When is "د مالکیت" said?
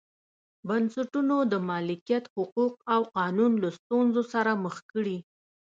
1.51-2.25